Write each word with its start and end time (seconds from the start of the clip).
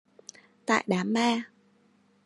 Tại 0.65 0.83
Đám 0.87 1.13
ma 1.13 1.51